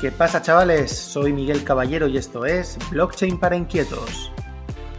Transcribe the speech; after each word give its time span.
¿Qué 0.00 0.10
pasa 0.10 0.40
chavales? 0.40 0.90
Soy 0.96 1.34
Miguel 1.34 1.62
Caballero 1.62 2.08
y 2.08 2.16
esto 2.16 2.46
es 2.46 2.78
Blockchain 2.90 3.38
para 3.38 3.54
Inquietos, 3.54 4.32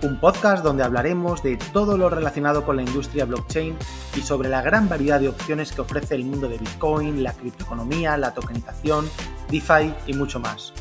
un 0.04 0.20
podcast 0.20 0.64
donde 0.64 0.84
hablaremos 0.84 1.42
de 1.42 1.58
todo 1.74 1.98
lo 1.98 2.08
relacionado 2.08 2.64
con 2.64 2.76
la 2.76 2.84
industria 2.84 3.26
blockchain 3.26 3.76
y 4.16 4.22
sobre 4.22 4.48
la 4.48 4.62
gran 4.62 4.88
variedad 4.88 5.20
de 5.20 5.30
opciones 5.30 5.72
que 5.72 5.82
ofrece 5.82 6.14
el 6.14 6.24
mundo 6.24 6.48
de 6.48 6.60
Bitcoin, 6.60 7.24
la 7.24 7.34
criptoeconomía, 7.34 8.16
la 8.16 8.36
tokenización, 8.36 9.10
DeFi 9.50 9.92
y 10.06 10.14
mucho 10.14 10.40
más. 10.40 10.72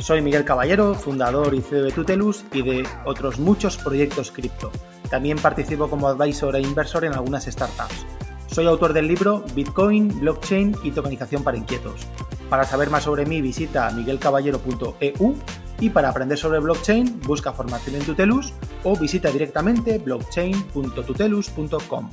Soy 0.00 0.22
Miguel 0.22 0.44
Caballero, 0.44 0.96
fundador 0.96 1.54
y 1.54 1.60
CEO 1.60 1.84
de 1.84 1.92
Tutelus 1.92 2.44
y 2.52 2.62
de 2.62 2.84
otros 3.04 3.38
muchos 3.38 3.76
proyectos 3.76 4.32
cripto. 4.32 4.72
También 5.08 5.38
participo 5.38 5.88
como 5.88 6.08
advisor 6.08 6.56
e 6.56 6.62
inversor 6.62 7.04
en 7.04 7.12
algunas 7.12 7.44
startups. 7.44 8.06
Soy 8.48 8.66
autor 8.66 8.92
del 8.92 9.06
libro 9.06 9.44
Bitcoin, 9.54 10.18
Blockchain 10.18 10.74
y 10.82 10.90
Tokenización 10.90 11.44
para 11.44 11.56
Inquietos. 11.58 12.08
Para 12.52 12.64
saber 12.64 12.90
más 12.90 13.04
sobre 13.04 13.24
mí 13.24 13.40
visita 13.40 13.90
miguelcaballero.eu 13.92 15.36
y 15.80 15.88
para 15.88 16.10
aprender 16.10 16.36
sobre 16.36 16.58
blockchain 16.58 17.22
busca 17.22 17.54
formación 17.54 17.96
en 17.96 18.04
Tutelus 18.04 18.52
o 18.84 18.94
visita 18.94 19.30
directamente 19.30 19.98
blockchain.tutelus.com. 19.98 22.10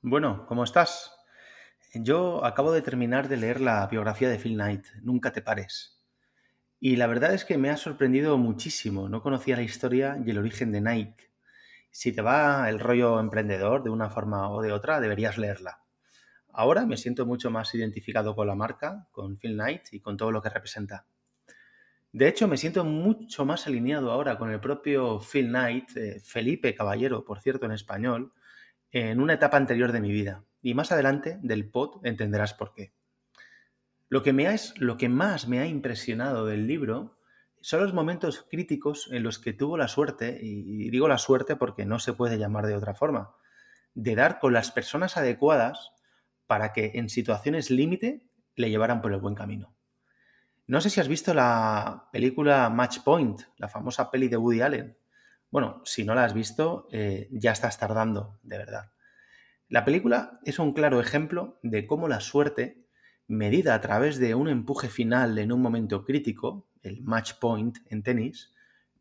Bueno, 0.00 0.46
¿cómo 0.46 0.64
estás? 0.64 1.12
Yo 1.92 2.42
acabo 2.42 2.72
de 2.72 2.80
terminar 2.80 3.28
de 3.28 3.36
leer 3.36 3.60
la 3.60 3.86
biografía 3.86 4.30
de 4.30 4.38
Phil 4.38 4.54
Knight, 4.54 4.86
Nunca 5.02 5.30
te 5.30 5.42
pares. 5.42 6.02
Y 6.80 6.96
la 6.96 7.06
verdad 7.06 7.34
es 7.34 7.44
que 7.44 7.58
me 7.58 7.68
ha 7.68 7.76
sorprendido 7.76 8.38
muchísimo. 8.38 9.10
No 9.10 9.20
conocía 9.20 9.56
la 9.56 9.62
historia 9.62 10.16
y 10.24 10.30
el 10.30 10.38
origen 10.38 10.72
de 10.72 10.80
Nike 10.80 11.30
si 11.90 12.12
te 12.12 12.22
va 12.22 12.70
el 12.70 12.80
rollo 12.80 13.20
emprendedor 13.20 13.82
de 13.82 13.90
una 13.90 14.08
forma 14.08 14.50
o 14.50 14.62
de 14.62 14.72
otra, 14.72 15.00
deberías 15.00 15.36
leerla. 15.36 15.82
Ahora 16.58 16.86
me 16.86 16.96
siento 16.96 17.26
mucho 17.26 17.50
más 17.50 17.74
identificado 17.74 18.34
con 18.34 18.46
la 18.46 18.54
marca, 18.54 19.08
con 19.12 19.36
Phil 19.36 19.52
Knight 19.52 19.92
y 19.92 20.00
con 20.00 20.16
todo 20.16 20.32
lo 20.32 20.40
que 20.40 20.48
representa. 20.48 21.04
De 22.12 22.28
hecho, 22.28 22.48
me 22.48 22.56
siento 22.56 22.82
mucho 22.82 23.44
más 23.44 23.66
alineado 23.66 24.10
ahora 24.10 24.38
con 24.38 24.50
el 24.50 24.58
propio 24.58 25.20
Phil 25.20 25.48
Knight, 25.48 25.94
eh, 25.98 26.20
Felipe 26.24 26.74
Caballero, 26.74 27.26
por 27.26 27.42
cierto, 27.42 27.66
en 27.66 27.72
español, 27.72 28.32
en 28.90 29.20
una 29.20 29.34
etapa 29.34 29.58
anterior 29.58 29.92
de 29.92 30.00
mi 30.00 30.10
vida. 30.10 30.44
Y 30.62 30.72
más 30.72 30.92
adelante 30.92 31.38
del 31.42 31.68
pod 31.68 32.00
entenderás 32.06 32.54
por 32.54 32.72
qué. 32.72 32.94
Lo 34.08 34.22
que, 34.22 34.32
me 34.32 34.46
es, 34.46 34.72
lo 34.78 34.96
que 34.96 35.10
más 35.10 35.48
me 35.48 35.58
ha 35.58 35.66
impresionado 35.66 36.46
del 36.46 36.66
libro 36.66 37.18
son 37.60 37.82
los 37.82 37.92
momentos 37.92 38.46
críticos 38.50 39.10
en 39.12 39.24
los 39.24 39.38
que 39.38 39.52
tuvo 39.52 39.76
la 39.76 39.88
suerte, 39.88 40.38
y 40.40 40.88
digo 40.88 41.06
la 41.06 41.18
suerte 41.18 41.54
porque 41.54 41.84
no 41.84 41.98
se 41.98 42.14
puede 42.14 42.38
llamar 42.38 42.64
de 42.64 42.76
otra 42.76 42.94
forma, 42.94 43.34
de 43.92 44.14
dar 44.14 44.38
con 44.38 44.54
las 44.54 44.70
personas 44.72 45.18
adecuadas 45.18 45.92
para 46.46 46.72
que 46.72 46.92
en 46.94 47.08
situaciones 47.08 47.70
límite 47.70 48.22
le 48.54 48.70
llevaran 48.70 49.00
por 49.00 49.12
el 49.12 49.20
buen 49.20 49.34
camino. 49.34 49.74
No 50.66 50.80
sé 50.80 50.90
si 50.90 51.00
has 51.00 51.06
visto 51.06 51.32
la 51.32 52.08
película 52.12 52.68
Match 52.70 52.98
Point, 53.04 53.42
la 53.56 53.68
famosa 53.68 54.10
peli 54.10 54.26
de 54.26 54.36
Woody 54.36 54.62
Allen. 54.62 54.98
Bueno, 55.50 55.80
si 55.84 56.04
no 56.04 56.14
la 56.14 56.24
has 56.24 56.34
visto, 56.34 56.88
eh, 56.90 57.28
ya 57.30 57.52
estás 57.52 57.78
tardando, 57.78 58.40
de 58.42 58.58
verdad. 58.58 58.90
La 59.68 59.84
película 59.84 60.40
es 60.44 60.58
un 60.58 60.72
claro 60.72 61.00
ejemplo 61.00 61.60
de 61.62 61.86
cómo 61.86 62.08
la 62.08 62.20
suerte, 62.20 62.84
medida 63.28 63.74
a 63.74 63.80
través 63.80 64.18
de 64.18 64.34
un 64.34 64.48
empuje 64.48 64.88
final 64.88 65.38
en 65.38 65.52
un 65.52 65.62
momento 65.62 66.04
crítico, 66.04 66.68
el 66.82 67.02
match 67.02 67.34
point 67.40 67.78
en 67.86 68.02
tenis, 68.02 68.52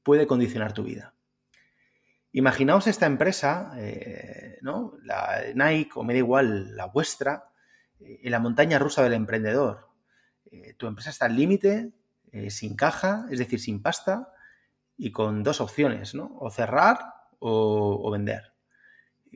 puede 0.04 0.28
condicionar 0.28 0.74
tu 0.74 0.84
vida. 0.84 1.15
Imaginaos 2.36 2.86
esta 2.88 3.06
empresa, 3.06 3.72
eh, 3.78 4.58
¿no? 4.62 4.98
la 5.04 5.40
Nike 5.56 5.92
o 5.96 6.04
me 6.04 6.12
da 6.12 6.18
igual 6.18 6.76
la 6.76 6.88
vuestra, 6.88 7.46
eh, 8.02 8.20
en 8.24 8.32
la 8.32 8.40
montaña 8.40 8.78
rusa 8.78 9.02
del 9.04 9.14
emprendedor. 9.14 9.88
Eh, 10.52 10.74
tu 10.74 10.86
empresa 10.86 11.12
está 11.12 11.28
al 11.28 11.36
límite, 11.38 11.94
sin 12.50 12.76
caja, 12.76 13.26
es 13.32 13.40
decir, 13.40 13.62
sin 13.62 13.82
pasta, 13.82 14.34
y 14.98 15.14
con 15.14 15.44
dos 15.44 15.62
opciones, 15.62 16.14
¿no? 16.14 16.36
o 16.38 16.50
cerrar 16.50 17.00
o, 17.40 18.02
o 18.04 18.12
vender. 18.12 18.52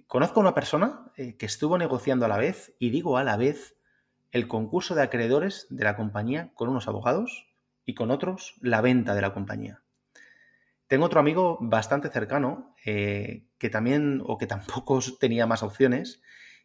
Conozco 0.06 0.41
a 0.41 0.44
una 0.44 0.53
persona 0.53 1.09
que 1.16 1.45
estuvo 1.45 1.78
negociando 1.78 2.25
a 2.25 2.28
la 2.28 2.38
vez, 2.38 2.75
y 2.79 2.90
digo 2.90 3.16
a 3.16 3.24
la 3.24 3.38
vez, 3.38 3.78
el 4.34 4.50
concurso 4.50 4.94
de 4.95 5.03
acreedores 5.03 5.68
de 5.69 5.85
la 5.85 5.95
compañía 5.95 6.51
con 6.53 6.68
unos 6.68 6.90
abogados 6.90 7.47
y 7.85 7.95
con 7.95 8.12
otros 8.12 8.56
la 8.59 8.81
venta 8.81 9.16
de 9.16 9.22
la 9.22 9.34
compañía. 9.34 9.81
Tengo 10.89 11.05
otro 11.05 11.19
amigo 11.19 11.59
bastante 11.61 12.09
cercano 12.09 12.75
eh, 12.83 13.45
que 13.59 13.69
también 13.69 14.23
o 14.25 14.39
que 14.39 14.47
tampoco 14.47 15.00
tenía 15.19 15.45
más 15.45 15.61
opciones 15.61 16.23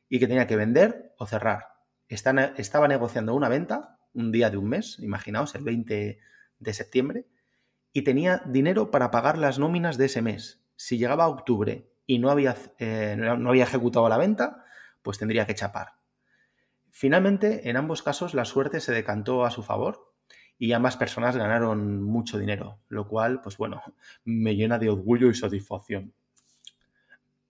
y 0.08 0.18
que 0.18 0.26
tenía 0.26 0.46
que 0.46 0.56
vender 0.56 1.14
o 1.18 1.26
cerrar. 1.26 1.74
estaba 2.08 2.88
negociando 2.88 3.34
una 3.34 3.50
venta 3.50 3.98
un 4.14 4.32
día 4.32 4.48
de 4.48 4.56
un 4.56 4.70
mes, 4.70 4.98
imaginaos, 5.00 5.54
el 5.54 5.62
20 5.62 6.18
de 6.58 6.72
septiembre, 6.72 7.26
y 7.92 8.00
tenía 8.00 8.42
dinero 8.46 8.90
para 8.90 9.10
pagar 9.10 9.36
las 9.36 9.58
nóminas 9.58 9.98
de 9.98 10.06
ese 10.06 10.22
mes. 10.22 10.64
Si 10.74 10.96
llegaba 10.96 11.24
a 11.24 11.28
octubre 11.28 11.92
y 12.06 12.18
no 12.18 12.30
había, 12.30 12.56
eh, 12.78 13.16
no 13.18 13.50
había 13.50 13.64
ejecutado 13.64 14.08
la 14.08 14.16
venta, 14.16 14.64
pues 15.02 15.18
tendría 15.18 15.46
que 15.46 15.54
chapar. 15.54 15.98
Finalmente, 16.91 17.68
en 17.68 17.76
ambos 17.76 18.02
casos, 18.02 18.32
la 18.32 18.46
suerte 18.46 18.80
se 18.80 18.92
decantó 18.92 19.44
a 19.44 19.50
su 19.50 19.62
favor 19.62 20.13
y 20.59 20.72
ambas 20.72 20.97
personas 20.97 21.37
ganaron 21.37 22.03
mucho 22.03 22.38
dinero, 22.38 22.78
lo 22.88 23.06
cual, 23.09 23.41
pues 23.41 23.56
bueno, 23.56 23.82
me 24.25 24.56
llena 24.56 24.78
de 24.78 24.91
orgullo 24.91 25.28
y 25.28 25.34
satisfacción. 25.34 26.15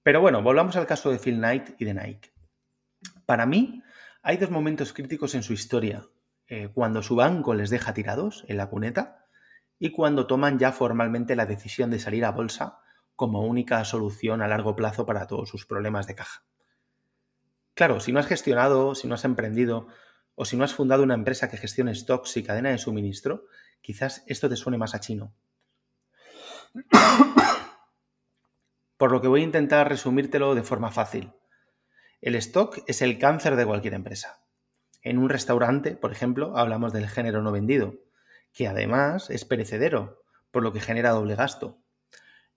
Pero 0.02 0.20
bueno, 0.20 0.42
volvamos 0.42 0.76
al 0.76 0.86
caso 0.86 1.10
de 1.10 1.18
Phil 1.18 1.36
Knight 1.36 1.70
y 1.78 1.84
de 1.84 1.94
Nike. 1.94 2.32
Para 3.26 3.46
mí, 3.46 3.82
hay 4.22 4.36
dos 4.36 4.50
momentos 4.50 4.92
críticos 4.92 5.34
en 5.34 5.42
su 5.42 5.52
historia. 5.52 6.06
Eh, 6.46 6.68
cuando 6.74 7.02
su 7.02 7.16
banco 7.16 7.54
les 7.54 7.70
deja 7.70 7.94
tirados 7.94 8.44
en 8.48 8.58
la 8.58 8.68
cuneta 8.68 9.26
y 9.78 9.92
cuando 9.92 10.26
toman 10.26 10.58
ya 10.58 10.72
formalmente 10.72 11.36
la 11.36 11.46
decisión 11.46 11.90
de 11.90 11.98
salir 11.98 12.24
a 12.26 12.32
bolsa 12.32 12.80
como 13.16 13.42
única 13.42 13.82
solución 13.84 14.42
a 14.42 14.48
largo 14.48 14.76
plazo 14.76 15.06
para 15.06 15.26
todos 15.26 15.48
sus 15.48 15.64
problemas 15.64 16.06
de 16.06 16.16
caja. 16.16 16.44
Claro, 17.74 18.00
si 18.00 18.12
no 18.12 18.20
has 18.20 18.26
gestionado, 18.26 18.94
si 18.94 19.08
no 19.08 19.14
has 19.14 19.24
emprendido 19.24 19.88
o 20.34 20.44
si 20.44 20.56
no 20.56 20.64
has 20.64 20.74
fundado 20.74 21.02
una 21.02 21.14
empresa 21.14 21.48
que 21.50 21.56
gestione 21.56 21.94
stocks 21.94 22.36
y 22.36 22.42
cadena 22.42 22.70
de 22.70 22.78
suministro, 22.78 23.46
quizás 23.80 24.24
esto 24.26 24.48
te 24.48 24.56
suene 24.56 24.78
más 24.78 24.94
a 24.94 25.00
chino. 25.00 25.34
Por 28.96 29.12
lo 29.12 29.20
que 29.20 29.28
voy 29.28 29.42
a 29.42 29.44
intentar 29.44 29.88
resumírtelo 29.88 30.54
de 30.54 30.62
forma 30.62 30.90
fácil. 30.90 31.32
El 32.20 32.34
stock 32.36 32.78
es 32.86 33.02
el 33.02 33.18
cáncer 33.18 33.56
de 33.56 33.66
cualquier 33.66 33.94
empresa. 33.94 34.40
En 35.02 35.18
un 35.18 35.28
restaurante, 35.28 35.96
por 35.96 36.10
ejemplo, 36.10 36.56
hablamos 36.56 36.92
del 36.92 37.08
género 37.08 37.42
no 37.42 37.52
vendido, 37.52 37.96
que 38.52 38.66
además 38.66 39.28
es 39.28 39.44
perecedero, 39.44 40.22
por 40.50 40.62
lo 40.62 40.72
que 40.72 40.80
genera 40.80 41.10
doble 41.10 41.34
gasto. 41.34 41.78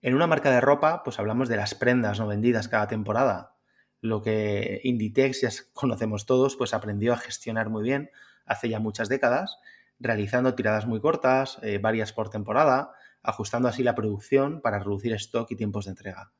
En 0.00 0.14
una 0.14 0.26
marca 0.26 0.50
de 0.50 0.60
ropa, 0.60 1.02
pues 1.02 1.18
hablamos 1.18 1.48
de 1.48 1.56
las 1.56 1.74
prendas 1.74 2.18
no 2.18 2.26
vendidas 2.26 2.68
cada 2.68 2.88
temporada, 2.88 3.57
lo 4.00 4.22
que 4.22 4.80
Inditex, 4.84 5.40
ya 5.40 5.50
conocemos 5.72 6.26
todos, 6.26 6.56
pues 6.56 6.74
aprendió 6.74 7.12
a 7.12 7.18
gestionar 7.18 7.68
muy 7.68 7.82
bien 7.82 8.10
hace 8.48 8.68
ya 8.68 8.80
muchas 8.80 9.08
décadas, 9.08 9.58
realizando 9.98 10.54
tiradas 10.54 10.86
muy 10.86 11.00
cortas, 11.00 11.58
eh, 11.62 11.78
varias 11.78 12.12
por 12.12 12.30
temporada, 12.30 12.92
ajustando 13.22 13.68
así 13.68 13.82
la 13.82 13.94
producción 13.94 14.60
para 14.60 14.78
reducir 14.78 15.12
stock 15.14 15.50
y 15.50 15.56
tiempos 15.56 15.84
de 15.84 15.90
entrega. 15.90 16.32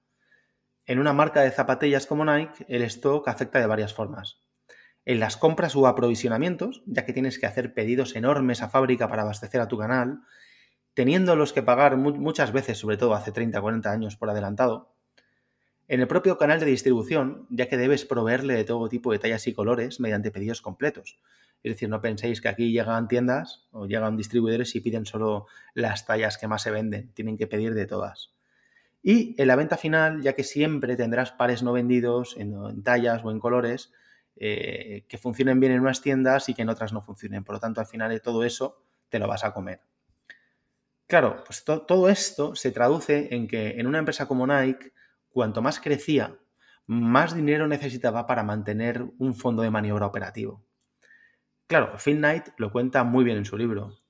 En 0.86 0.98
una 0.98 1.12
marca 1.12 1.42
de 1.42 1.50
zapatillas 1.50 2.06
como 2.06 2.24
Nike, 2.24 2.64
el 2.69 2.82
stock 2.82 3.28
afecta 3.28 3.60
de 3.60 3.66
varias 3.66 3.92
formas. 3.92 4.42
En 5.04 5.20
las 5.20 5.36
compras 5.36 5.75
u 5.75 5.86
aprovisionamientos, 5.86 6.82
ya 6.86 7.04
que 7.04 7.12
tienes 7.12 7.38
que 7.38 7.46
hacer 7.46 7.75
pedidos 7.75 8.16
enormes 8.16 8.62
a 8.62 8.69
fábrica 8.69 9.08
para 9.08 9.22
abastecer 9.22 9.60
a 9.60 9.69
tu 9.69 9.76
canal, 9.76 10.20
teniendo 10.94 11.36
los 11.36 11.52
que 11.52 11.62
pagar 11.62 11.96
muchas 11.96 12.52
veces, 12.52 12.78
sobre 12.78 12.96
todo 12.96 13.14
hace 13.14 13.32
30 13.32 13.58
o 13.58 13.62
40 13.62 13.90
años 13.90 14.16
por 14.16 14.31
adelantado, 14.31 14.96
en 15.88 16.00
el 16.00 16.06
propio 16.06 16.37
canal 16.37 16.61
de 16.61 16.67
distribución, 16.67 17.46
ya 17.49 17.67
que 17.67 17.79
debes 17.79 18.05
proveerle 18.05 18.55
de 18.55 18.64
todo 18.64 18.88
tipo 18.88 19.11
de 19.11 19.19
tallas 19.19 19.46
y 19.46 19.55
colores 19.55 20.00
mediante 20.00 20.31
pedidos 20.31 20.61
completos. 20.61 21.19
Es 21.62 21.73
decir, 21.73 21.88
no 21.88 22.00
penséis 22.00 22.40
que 22.40 22.49
aquí 22.49 22.70
llegan 22.70 23.08
tiendas 23.08 23.67
o 23.73 23.87
llegan 23.87 24.17
distribuidores 24.17 24.76
y 24.76 24.81
piden 24.81 25.06
solo 25.06 25.46
las 25.75 26.06
tallas 26.06 26.37
que 26.37 26.46
más 26.46 26.62
se 26.62 26.70
venden, 26.70 27.12
tienen 27.14 27.38
que 27.38 27.46
pedir 27.46 27.75
de 27.75 27.87
todas. 27.87 28.32
Y 29.02 29.35
en 29.40 29.49
la 29.49 29.56
venta 29.56 29.76
final, 29.76 30.23
ya 30.23 30.35
que 30.35 30.44
siempre 30.44 30.94
tendrás 30.94 31.32
pares 31.32 31.62
no 31.62 31.73
vendidos 31.73 32.37
en, 32.37 32.82
tallas 32.82 33.25
o 33.25 33.31
en 33.31 33.41
colores 33.41 33.91
eh, 34.37 35.05
que 35.08 35.19
funcionen 35.19 35.58
bien 35.58 35.73
en 35.73 35.81
unas 35.81 36.02
tiendas 36.02 36.49
y 36.49 36.55
que 36.55 36.62
en 36.62 36.69
otras 36.69 36.93
no 36.93 37.00
funcionen. 37.00 37.44
Por 37.44 37.55
lo 37.55 37.61
tanto, 37.61 37.81
al 37.81 37.87
final 37.87 38.11
de 38.11 38.20
todo 38.20 38.44
eso 38.44 38.82
te 39.08 39.19
lo 39.19 39.26
vas 39.26 39.43
a 39.44 39.55
comer. 39.55 39.81
Claro, 41.06 41.43
pues 41.46 41.64
todo 41.64 42.08
esto 42.11 42.55
se 42.55 42.70
traduce 42.70 43.34
en 43.34 43.49
que 43.49 43.81
en 43.81 43.87
una 43.87 43.99
empresa 43.99 44.29
como 44.29 44.46
Nike 44.46 44.93
cuanto 45.38 45.62
más 45.62 45.79
crecía, 45.79 46.37
más 46.88 47.32
dinero 47.32 47.69
necesitaba 47.69 48.26
para 48.26 48.43
mantener 48.43 49.05
un 49.19 49.37
fondo 49.37 49.62
de 49.62 49.70
maniobra 49.70 50.05
operativo. 50.05 50.67
Claro, 51.69 51.96
Phil 51.96 52.17
Knight 52.17 52.49
lo 52.56 52.73
cuenta 52.73 53.05
muy 53.05 53.23
bien 53.23 53.37
en 53.37 53.44
su 53.44 53.56
libro. 53.56 54.00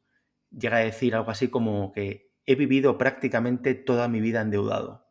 Llega 0.51 0.79
a 0.79 0.81
decir 0.81 1.15
algo 1.15 1.31
así 1.31 1.49
como 1.49 1.93
que 1.93 2.33
he 2.47 2.55
vivido 2.55 2.97
prácticamente 2.97 3.75
toda 3.75 4.09
mi 4.09 4.23
vida 4.23 4.41
endeudado. 4.41 5.07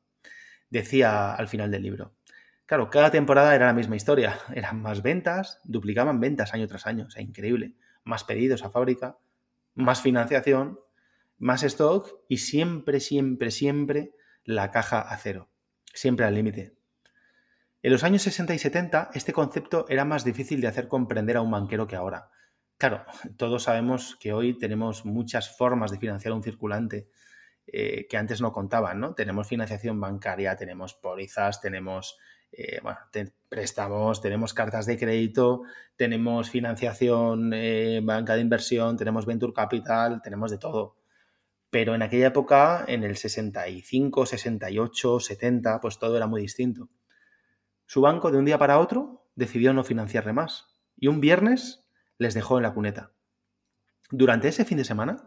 Decía 0.71 1.35
al 1.35 1.47
final 1.47 1.69
del 1.69 1.83
libro. 1.83 2.15
Claro, 2.65 2.89
cada 2.89 3.11
temporada 3.11 3.53
era 3.53 3.67
la 3.67 3.73
misma 3.73 3.95
historia. 3.95 4.39
Eran 4.55 4.81
más 4.81 5.03
ventas, 5.03 5.61
duplicaban 5.65 6.19
ventas 6.19 6.51
año 6.55 6.67
tras 6.67 6.87
año, 6.87 7.05
o 7.05 7.11
sea, 7.11 7.21
increíble. 7.21 7.75
Más 8.03 8.23
pedidos 8.23 8.63
a 8.63 8.71
fábrica, 8.71 9.19
más 9.75 10.01
financiación, 10.01 10.79
más 11.37 11.61
stock 11.61 12.09
y 12.27 12.37
siempre, 12.37 13.01
siempre, 13.01 13.51
siempre 13.51 14.15
la 14.45 14.71
caja 14.71 15.01
a 15.01 15.15
cero, 15.17 15.51
siempre 15.97 16.25
al 16.25 16.35
límite. 16.35 16.77
En 17.81 17.91
los 17.91 18.03
años 18.03 18.21
60 18.23 18.53
y 18.53 18.59
70 18.59 19.11
este 19.13 19.33
concepto 19.33 19.85
era 19.89 20.05
más 20.05 20.23
difícil 20.23 20.61
de 20.61 20.67
hacer 20.67 20.87
comprender 20.87 21.37
a 21.37 21.41
un 21.41 21.51
banquero 21.51 21.87
que 21.87 21.95
ahora. 21.95 22.29
Claro, 22.77 23.05
todos 23.37 23.63
sabemos 23.63 24.17
que 24.19 24.33
hoy 24.33 24.57
tenemos 24.57 25.05
muchas 25.05 25.55
formas 25.55 25.91
de 25.91 25.99
financiar 25.99 26.33
un 26.33 26.43
circulante 26.43 27.09
eh, 27.65 28.07
que 28.09 28.17
antes 28.17 28.41
no 28.41 28.51
contaban, 28.51 28.99
¿no? 28.99 29.13
Tenemos 29.13 29.47
financiación 29.47 29.99
bancaria, 29.99 30.55
tenemos 30.55 30.93
pólizas, 30.93 31.59
tenemos 31.59 32.17
eh, 32.51 32.79
préstamos, 33.49 34.21
tenemos 34.21 34.53
cartas 34.53 34.85
de 34.85 34.97
crédito, 34.97 35.63
tenemos 35.95 36.49
financiación, 36.49 37.51
eh, 37.53 38.01
banca 38.03 38.35
de 38.35 38.41
inversión, 38.41 38.95
tenemos 38.97 39.25
venture 39.25 39.53
capital, 39.53 40.21
tenemos 40.21 40.51
de 40.51 40.57
todo. 40.57 40.96
Pero 41.77 41.93
en 41.93 42.01
aquella 42.01 42.29
época, 42.29 42.85
en 42.87 43.03
el 43.03 43.17
65, 43.17 44.25
68, 44.25 45.19
70, 45.19 45.79
pues 45.79 45.99
todo 45.99 46.17
era 46.17 46.25
muy 46.25 46.41
distinto. 46.41 46.89
Su 47.85 48.01
banco 48.01 48.31
de 48.31 48.39
un 48.39 48.45
día 48.45 48.57
para 48.57 48.79
otro 48.79 49.29
decidió 49.35 49.73
no 49.73 49.83
financiarle 49.83 50.33
más 50.33 50.75
y 50.95 51.05
un 51.05 51.21
viernes 51.21 51.87
les 52.17 52.33
dejó 52.33 52.57
en 52.57 52.63
la 52.63 52.73
cuneta. 52.73 53.11
Durante 54.09 54.47
ese 54.47 54.65
fin 54.65 54.79
de 54.79 54.85
semana 54.85 55.17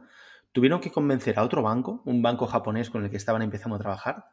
tuvieron 0.50 0.80
que 0.80 0.90
convencer 0.90 1.38
a 1.38 1.44
otro 1.44 1.62
banco, 1.62 2.02
un 2.04 2.20
banco 2.20 2.48
japonés 2.48 2.90
con 2.90 3.04
el 3.04 3.10
que 3.10 3.16
estaban 3.16 3.42
empezando 3.42 3.76
a 3.76 3.78
trabajar, 3.78 4.24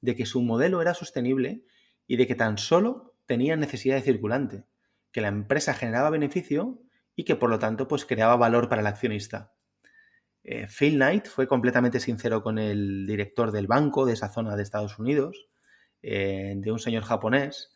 de 0.00 0.14
que 0.14 0.26
su 0.26 0.42
modelo 0.42 0.80
era 0.80 0.94
sostenible 0.94 1.64
y 2.06 2.18
de 2.18 2.28
que 2.28 2.36
tan 2.36 2.56
solo 2.56 3.16
tenían 3.26 3.58
necesidad 3.58 3.96
de 3.96 4.02
circulante, 4.02 4.64
que 5.10 5.22
la 5.22 5.26
empresa 5.26 5.74
generaba 5.74 6.10
beneficio 6.10 6.78
y 7.16 7.24
que 7.24 7.34
por 7.34 7.50
lo 7.50 7.58
tanto 7.58 7.88
pues 7.88 8.04
creaba 8.04 8.36
valor 8.36 8.68
para 8.68 8.80
el 8.80 8.86
accionista. 8.86 9.53
Eh, 10.44 10.66
Phil 10.68 10.96
Knight 10.96 11.26
fue 11.26 11.48
completamente 11.48 12.00
sincero 12.00 12.42
con 12.42 12.58
el 12.58 13.06
director 13.06 13.50
del 13.50 13.66
banco 13.66 14.04
de 14.04 14.12
esa 14.12 14.28
zona 14.28 14.56
de 14.56 14.62
Estados 14.62 14.98
Unidos, 14.98 15.48
eh, 16.02 16.52
de 16.56 16.70
un 16.70 16.78
señor 16.78 17.02
japonés, 17.02 17.74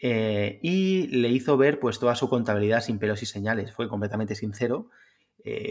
eh, 0.00 0.58
y 0.62 1.08
le 1.08 1.28
hizo 1.28 1.56
ver 1.58 1.78
pues 1.78 1.98
toda 1.98 2.14
su 2.14 2.28
contabilidad 2.30 2.80
sin 2.80 2.98
pelos 2.98 3.22
y 3.22 3.26
señales. 3.26 3.72
Fue 3.72 3.88
completamente 3.88 4.34
sincero. 4.34 4.90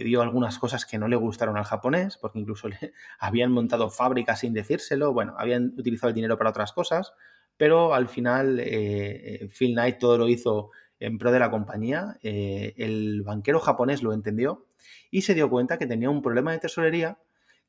vio 0.04 0.22
algunas 0.22 0.57
cosas 0.60 0.86
que 0.86 0.98
no 0.98 1.07
le 1.07 1.16
gustaron 1.18 1.57
al 1.57 1.66
japonés, 1.66 2.18
porque 2.18 2.39
incluso 2.39 2.68
le 2.68 2.78
habían 3.19 3.51
montado 3.51 3.89
fábricas 3.89 4.39
sin 4.39 4.54
decírselo, 4.54 5.13
bueno, 5.13 5.36
habían 5.38 5.74
utilizado 5.78 6.10
el 6.10 6.16
dinero 6.16 6.38
para 6.38 6.51
otras 6.51 6.74
cosas, 6.74 7.13
pero 7.57 7.94
al 7.94 8.07
final 8.07 8.62
Phil 9.57 9.74
Knight 9.74 10.00
todo 10.00 10.18
lo 10.18 10.28
hizo 10.30 10.72
en 11.00 11.18
pro 11.18 11.31
de 11.31 11.39
la 11.39 11.51
compañía. 11.51 12.18
el 12.24 13.22
banquero 13.24 13.60
japonés 13.60 14.04
lo 14.04 14.13
entendió 14.13 14.66
y 15.12 15.21
se 15.21 15.33
dio 15.33 15.50
cuenta 15.50 15.77
que 15.77 15.88
tenía 15.88 16.09
un 16.09 16.21
problema 16.21 16.51
de 16.51 16.59
tesorería 16.59 17.19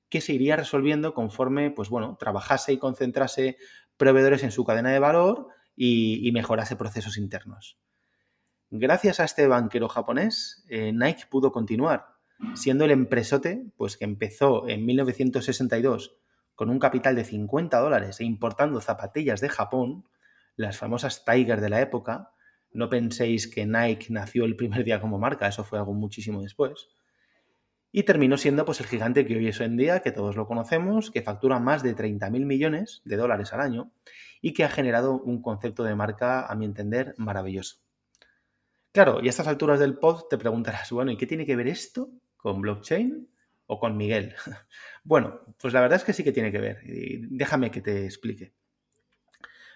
que 0.09 0.21
se 0.21 0.33
iría 0.33 0.57
resolviendo 0.57 1.15
conforme, 1.15 1.71
pues 1.71 1.89
bueno, 1.89 2.17
trabajase 2.19 2.73
y 2.73 2.79
concentrase 2.79 3.59
proveedores 3.97 4.43
en 4.43 4.53
su 4.53 4.65
cadena 4.65 4.91
de 4.91 4.99
valor 4.99 5.49
y, 5.77 6.31
mejorase 6.33 6.77
procesos 6.77 7.19
internos. 7.19 7.79
Gracias 8.71 9.21
a 9.21 9.25
este 9.25 9.47
banquero 9.47 9.89
japonés, 9.89 10.65
eh, 10.69 10.93
Nike 10.93 11.25
pudo 11.31 11.53
continuar 11.53 12.07
siendo 12.55 12.85
el 12.85 12.93
empresote 12.93 13.67
pues, 13.77 13.97
que 13.97 14.05
empezó 14.05 14.69
en 14.69 14.87
1962 14.87 16.17
con 16.55 16.71
un 16.71 16.79
capital 16.79 17.17
de 17.17 17.25
50 17.25 17.79
dólares 17.79 18.21
e 18.21 18.25
importando 18.25 18.81
zapatillas 18.81 19.41
de 19.41 19.49
Japón, 19.49 20.05
las 20.57 20.77
famosas 20.77 21.25
Tiger 21.25 21.61
de 21.61 21.69
la 21.69 21.81
época. 21.81 22.33
No 22.73 22.89
penséis 22.89 23.49
que 23.49 23.67
Nike 23.67 24.09
nació 24.11 24.45
el 24.45 24.57
primer 24.57 24.85
día 24.85 25.01
como 25.01 25.19
marca, 25.19 25.49
eso 25.49 25.65
fue 25.65 25.79
algo 25.79 25.95
muchísimo 25.95 26.43
después 26.43 26.89
y 27.99 28.05
terminó 28.05 28.37
siendo 28.37 28.65
pues, 28.65 28.79
el 28.79 28.87
gigante 28.87 29.27
que 29.27 29.37
hoy 29.37 29.49
es 29.49 29.59
hoy 29.59 29.67
en 29.67 29.77
día, 29.77 29.99
que 30.03 30.13
todos 30.13 30.37
lo 30.37 30.47
conocemos, 30.47 31.11
que 31.11 31.21
factura 31.21 31.59
más 31.59 31.83
de 31.83 31.97
30.000 31.97 32.47
millones 32.47 33.03
de 33.05 33.17
dólares 33.17 33.53
al 33.53 33.61
año 33.61 33.91
y 34.41 34.53
que 34.53 34.63
ha 34.63 34.69
generado 34.69 35.21
un 35.21 35.43
concepto 35.43 35.83
de 35.83 35.97
marca, 35.97 36.47
a 36.47 36.55
mi 36.55 36.65
entender, 36.65 37.17
maravilloso. 37.17 37.79
Claro, 38.93 39.19
y 39.21 39.27
a 39.27 39.31
estas 39.31 39.49
alturas 39.49 39.81
del 39.81 39.99
pod 39.99 40.29
te 40.31 40.39
preguntarás, 40.39 40.93
bueno, 40.93 41.11
¿y 41.11 41.17
qué 41.17 41.27
tiene 41.27 41.45
que 41.45 41.57
ver 41.57 41.67
esto 41.67 42.09
con 42.37 42.61
blockchain 42.61 43.29
o 43.67 43.81
con 43.81 43.97
Miguel? 43.97 44.37
bueno, 45.03 45.41
pues 45.61 45.75
la 45.75 45.81
verdad 45.81 45.97
es 45.97 46.05
que 46.05 46.13
sí 46.13 46.23
que 46.23 46.31
tiene 46.31 46.53
que 46.53 46.61
ver. 46.61 46.79
Y 46.85 47.27
déjame 47.37 47.73
que 47.73 47.81
te 47.81 48.05
explique. 48.05 48.55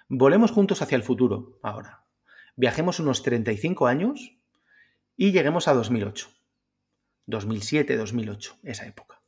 Volemos 0.08 0.52
juntos 0.52 0.80
hacia 0.80 0.94
el 0.94 1.02
futuro 1.02 1.58
ahora. 1.60 2.04
Viajemos 2.54 3.00
unos 3.00 3.24
35 3.24 3.88
años 3.88 4.38
y 5.16 5.32
lleguemos 5.32 5.66
a 5.66 5.74
2008. 5.74 6.41
2007, 7.26 7.96
2008, 7.96 8.58
esa 8.64 8.86
época. 8.86 9.20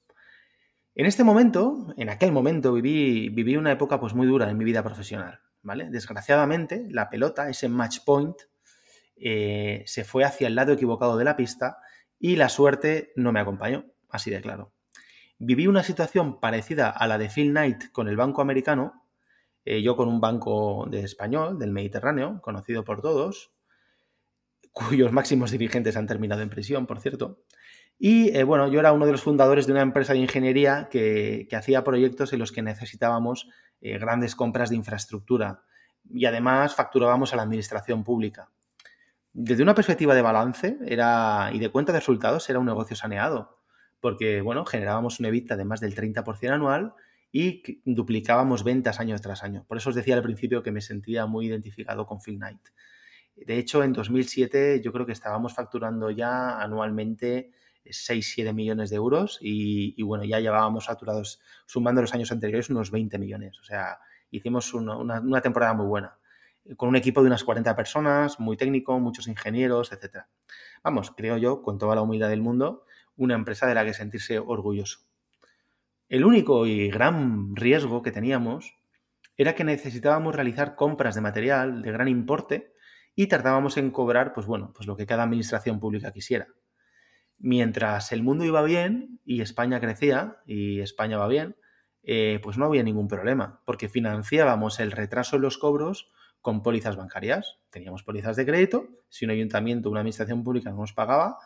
En 0.94 1.06
este 1.06 1.24
momento, 1.24 1.92
en 1.96 2.08
aquel 2.08 2.30
momento, 2.30 2.72
viví, 2.72 3.28
viví 3.28 3.56
una 3.56 3.72
época 3.72 3.98
pues 3.98 4.14
muy 4.14 4.26
dura 4.26 4.48
en 4.48 4.56
mi 4.56 4.64
vida 4.64 4.82
profesional, 4.82 5.40
¿vale? 5.62 5.90
Desgraciadamente, 5.90 6.86
la 6.90 7.10
pelota, 7.10 7.48
ese 7.48 7.68
match 7.68 7.98
point, 8.04 8.36
eh, 9.16 9.82
se 9.86 10.04
fue 10.04 10.24
hacia 10.24 10.46
el 10.46 10.54
lado 10.54 10.72
equivocado 10.72 11.16
de 11.16 11.24
la 11.24 11.36
pista 11.36 11.78
y 12.18 12.36
la 12.36 12.48
suerte 12.48 13.12
no 13.16 13.32
me 13.32 13.40
acompañó, 13.40 13.86
así 14.08 14.30
de 14.30 14.40
claro. 14.40 14.72
Viví 15.38 15.66
una 15.66 15.82
situación 15.82 16.40
parecida 16.40 16.90
a 16.90 17.06
la 17.08 17.18
de 17.18 17.28
Phil 17.28 17.50
Knight 17.50 17.90
con 17.90 18.08
el 18.08 18.16
banco 18.16 18.40
americano, 18.40 19.04
eh, 19.64 19.82
yo 19.82 19.96
con 19.96 20.08
un 20.08 20.20
banco 20.20 20.86
de 20.90 21.00
español, 21.00 21.58
del 21.58 21.72
Mediterráneo, 21.72 22.40
conocido 22.40 22.84
por 22.84 23.02
todos, 23.02 23.52
cuyos 24.72 25.12
máximos 25.12 25.50
dirigentes 25.50 25.96
han 25.96 26.06
terminado 26.06 26.42
en 26.42 26.50
prisión, 26.50 26.86
por 26.86 27.00
cierto, 27.00 27.40
y 27.98 28.36
eh, 28.36 28.44
bueno, 28.44 28.68
yo 28.68 28.80
era 28.80 28.92
uno 28.92 29.06
de 29.06 29.12
los 29.12 29.22
fundadores 29.22 29.66
de 29.66 29.72
una 29.72 29.82
empresa 29.82 30.12
de 30.12 30.18
ingeniería 30.18 30.88
que, 30.90 31.48
hacía 31.56 31.84
proyectos 31.84 32.32
en 32.32 32.40
los 32.40 32.52
que 32.52 32.62
necesitábamos 32.62 33.48
eh, 33.80 33.98
grandes 33.98 34.34
compras 34.34 34.70
de 34.70 34.76
infraestructura 34.76 35.62
y 36.10 36.26
además 36.26 36.74
facturábamos 36.74 37.32
a 37.32 37.36
la 37.36 37.42
administración 37.42 38.04
pública. 38.04 38.50
Desde 39.32 39.62
una 39.62 39.74
perspectiva 39.74 40.14
de 40.14 40.22
balance 40.22 40.78
era, 40.86 41.50
y 41.52 41.58
de 41.58 41.70
cuenta 41.70 41.92
de 41.92 41.98
resultados 41.98 42.48
era 42.50 42.58
un 42.58 42.66
negocio 42.66 42.94
saneado, 42.94 43.58
porque 44.00 44.40
bueno, 44.40 44.64
generábamos 44.64 45.18
un 45.18 45.26
EBITDA 45.26 45.56
de 45.56 45.64
más 45.64 45.80
del 45.80 45.94
30% 45.94 46.50
anual 46.50 46.94
y 47.32 47.80
duplicábamos 47.84 48.62
ventas 48.62 49.00
año 49.00 49.18
tras 49.18 49.42
año. 49.42 49.64
Por 49.66 49.76
eso 49.76 49.90
os 49.90 49.96
decía 49.96 50.14
al 50.14 50.22
principio 50.22 50.62
que 50.62 50.70
me 50.70 50.80
sentía 50.80 51.26
muy 51.26 51.46
identificado 51.46 52.06
con 52.06 52.20
Knight. 52.20 52.68
De 53.34 53.58
hecho, 53.58 53.82
en 53.82 53.92
2007 53.92 54.80
yo 54.84 54.92
creo 54.92 55.06
que 55.06 55.12
estábamos 55.12 55.52
facturando 55.52 56.10
ya 56.10 56.60
anualmente 56.60 57.50
6-7 57.86 58.52
millones 58.52 58.90
de 58.90 58.96
euros 58.96 59.38
y, 59.40 60.02
bueno, 60.02 60.24
ya 60.24 60.40
llevábamos 60.40 60.86
facturados, 60.86 61.40
sumando 61.66 62.00
los 62.00 62.14
años 62.14 62.32
anteriores, 62.32 62.70
unos 62.70 62.90
20 62.90 63.18
millones. 63.18 63.58
O 63.60 63.64
sea, 63.64 63.98
hicimos 64.30 64.72
una, 64.74 65.40
temporada 65.42 65.74
muy 65.74 65.86
buena, 65.86 66.18
con 66.76 66.88
un 66.88 66.96
equipo 66.96 67.20
de 67.20 67.26
unas 67.26 67.44
40 67.44 67.76
personas, 67.76 68.40
muy 68.40 68.56
técnico, 68.56 68.98
muchos 68.98 69.28
ingenieros, 69.28 69.92
etc. 69.92 70.24
Vamos, 70.82 71.12
creo 71.16 71.36
yo, 71.36 71.62
con 71.62 71.78
toda 71.78 71.94
la 71.94 72.02
humildad 72.02 72.28
del 72.28 72.42
mundo, 72.42 72.84
una 73.16 73.34
empresa 73.34 73.66
de 73.66 73.74
la 73.74 73.84
que 73.84 73.94
sentirse 73.94 74.38
orgulloso. 74.38 75.00
El 76.08 76.24
único 76.24 76.66
y 76.66 76.88
gran 76.90 77.56
riesgo 77.56 78.02
que 78.02 78.12
teníamos 78.12 78.76
era 79.36 79.54
que 79.54 79.64
necesitábamos 79.64 80.34
realizar 80.34 80.76
compras 80.76 81.14
de 81.14 81.20
material 81.20 81.82
de 81.82 81.92
gran 81.92 82.08
importe 82.08 82.72
y 83.16 83.26
tardábamos 83.26 83.76
en 83.76 83.90
cobrar, 83.90 84.32
pues 84.32 84.46
bueno, 84.46 84.72
pues 84.74 84.86
lo 84.86 84.96
que 84.96 85.06
cada 85.06 85.22
administración 85.22 85.80
pública 85.80 86.12
quisiera 86.12 86.48
mientras 87.38 88.12
el 88.12 88.22
mundo 88.22 88.44
iba 88.44 88.62
bien 88.62 89.20
y 89.24 89.40
España 89.40 89.80
crecía 89.80 90.38
y 90.46 90.80
España 90.80 91.18
va 91.18 91.28
bien, 91.28 91.56
eh, 92.02 92.40
pues 92.42 92.58
no 92.58 92.66
había 92.66 92.82
ningún 92.82 93.08
problema, 93.08 93.62
porque 93.64 93.88
financiábamos 93.88 94.80
el 94.80 94.92
retraso 94.92 95.36
en 95.36 95.42
los 95.42 95.58
cobros 95.58 96.10
con 96.40 96.62
pólizas 96.62 96.96
bancarias. 96.96 97.58
Teníamos 97.70 98.02
pólizas 98.02 98.36
de 98.36 98.44
crédito, 98.44 98.88
si 99.08 99.24
un 99.24 99.30
ayuntamiento 99.30 99.88
o 99.88 99.92
una 99.92 100.00
administración 100.00 100.44
pública 100.44 100.70
no 100.70 100.76
nos 100.76 100.92
pagaba, 100.92 101.38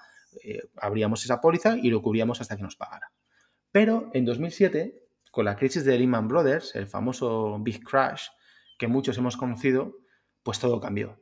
eh, 0.43 0.63
abríamos 0.77 1.25
esa 1.25 1.41
póliza 1.41 1.77
y 1.77 1.91
lo 1.91 2.03
cubríamos 2.03 2.41
hasta 2.41 2.57
que 2.57 2.63
nos 2.63 2.77
pagara. 2.77 3.13
Pero 3.71 4.11
en 4.13 4.25
2007, 4.25 5.09
con 5.31 5.45
la 5.45 5.57
crisis 5.57 5.85
de 5.85 5.99
Lehman 5.99 6.27
Brothers, 6.27 6.75
el 6.75 6.87
famoso 6.87 7.59
Big 7.61 7.85
Crash 7.85 8.27
que 8.79 8.89
muchos 8.89 9.19
hemos 9.19 9.37
conocido, 9.37 9.99
pues 10.43 10.59
todo 10.59 10.81
cambió. 10.81 11.21